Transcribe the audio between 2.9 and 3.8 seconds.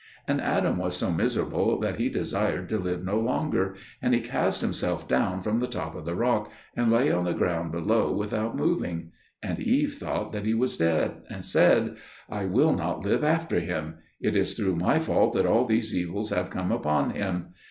no longer;